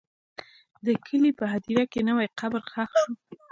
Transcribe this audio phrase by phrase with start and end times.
[0.85, 3.11] د کلي په هدیره کې نوی قبر ښخ شو.